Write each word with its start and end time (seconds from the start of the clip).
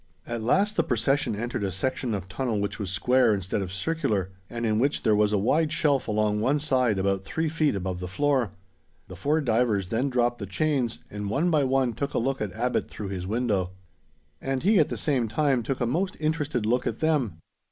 At 0.25 0.41
last 0.41 0.77
the 0.77 0.83
procession 0.83 1.35
entered 1.35 1.63
a 1.63 1.71
section 1.71 2.15
of 2.15 2.27
tunnel 2.27 2.59
which 2.59 2.79
was 2.79 2.89
square, 2.89 3.35
instead 3.35 3.61
of 3.61 3.71
circular, 3.71 4.31
and 4.49 4.65
in 4.65 4.79
which 4.79 5.03
there 5.03 5.15
was 5.15 5.31
a 5.31 5.37
wide 5.37 5.71
shelf 5.71 6.07
along 6.07 6.41
one 6.41 6.57
side 6.57 6.97
about 6.97 7.23
three 7.23 7.47
feet 7.47 7.75
above 7.75 7.99
the 7.99 8.07
floor. 8.07 8.51
The 9.09 9.15
four 9.15 9.41
divers 9.41 9.89
then 9.89 10.09
dropped 10.09 10.39
the 10.39 10.47
chains, 10.47 11.01
and 11.11 11.29
one 11.29 11.51
by 11.51 11.63
one 11.65 11.93
took 11.93 12.15
a 12.15 12.17
look 12.17 12.41
at 12.41 12.51
Abbot 12.53 12.89
through 12.89 13.09
his 13.09 13.27
window. 13.27 13.73
And 14.41 14.63
he 14.63 14.79
at 14.79 14.89
the 14.89 14.97
same 14.97 15.27
time 15.27 15.61
took 15.61 15.79
a 15.79 15.85
most 15.85 16.17
interested 16.19 16.65
look 16.65 16.87
at 16.87 16.99
them. 16.99 17.37